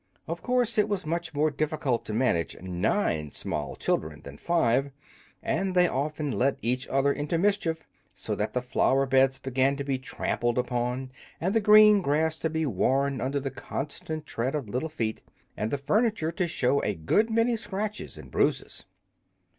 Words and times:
Of 0.27 0.41
course 0.41 0.79
it 0.79 0.89
was 0.89 1.05
much 1.05 1.31
more 1.35 1.51
difficult 1.51 2.05
to 2.05 2.13
manage 2.15 2.59
nine 2.59 3.31
small 3.31 3.75
children 3.75 4.21
than 4.23 4.35
five; 4.35 4.89
and 5.43 5.75
they 5.75 5.87
often 5.87 6.31
led 6.31 6.57
each 6.63 6.87
other 6.87 7.13
into 7.13 7.37
mischief, 7.37 7.85
so 8.15 8.33
that 8.33 8.53
the 8.53 8.63
flower 8.63 9.05
beds 9.05 9.37
began 9.37 9.75
to 9.75 9.83
be 9.83 9.99
trampled 9.99 10.57
upon 10.57 11.11
and 11.39 11.53
the 11.53 11.61
green 11.61 12.01
grass 12.01 12.37
to 12.39 12.49
be 12.49 12.65
worn 12.65 13.21
under 13.21 13.39
the 13.39 13.51
constant 13.51 14.25
tread 14.25 14.55
of 14.55 14.69
little 14.69 14.89
feet, 14.89 15.21
and 15.55 15.69
the 15.69 15.77
furniture 15.77 16.31
to 16.31 16.47
show 16.47 16.81
a 16.83 16.95
good 16.95 17.29
many 17.29 17.55
scratches 17.55 18.17
and 18.17 18.31
bruises. 18.31 18.85